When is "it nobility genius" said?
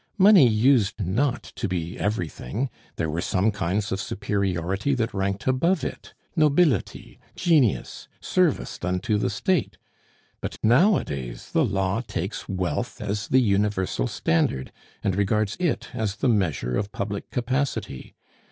5.83-8.07